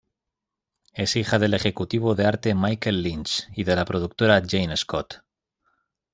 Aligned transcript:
Es 0.93 1.15
hija 1.15 1.37
del 1.37 1.53
ejecutivo 1.53 2.15
de 2.15 2.25
arte 2.25 2.55
Michael 2.55 3.03
Lynch 3.03 3.47
y 3.55 3.65
de 3.65 3.75
la 3.75 3.85
productora 3.85 4.41
Jane 4.43 4.75
Scott. 4.75 5.21